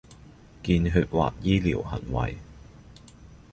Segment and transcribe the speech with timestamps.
[0.63, 2.37] 見血或醫療行為